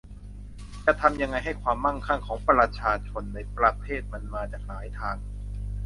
[0.85, 5.15] จะทำยังไงให้ความมั่งคั่งของประชาชนในประเทศมันมาจากหลายทาง